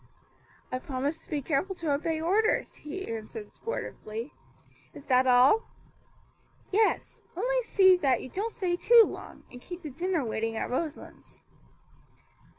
[0.71, 4.33] "I promise to be careful to obey orders," he answered, sportively.
[4.95, 5.67] "Is that all?"
[6.71, 10.71] "Yes; only see that you don't stay too long, and keep the dinner waiting at
[10.71, 11.43] Roselands."